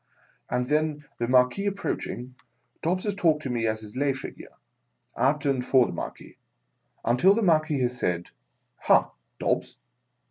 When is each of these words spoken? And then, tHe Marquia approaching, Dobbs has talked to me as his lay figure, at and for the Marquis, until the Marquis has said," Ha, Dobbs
And 0.49 0.67
then, 0.67 1.05
tHe 1.19 1.27
Marquia 1.29 1.67
approaching, 1.67 2.33
Dobbs 2.81 3.03
has 3.03 3.13
talked 3.13 3.43
to 3.43 3.51
me 3.51 3.67
as 3.67 3.81
his 3.81 3.95
lay 3.95 4.13
figure, 4.13 4.49
at 5.15 5.45
and 5.45 5.63
for 5.63 5.85
the 5.85 5.93
Marquis, 5.93 6.37
until 7.05 7.35
the 7.35 7.43
Marquis 7.43 7.81
has 7.81 7.99
said," 7.99 8.31
Ha, 8.85 9.11
Dobbs 9.37 9.77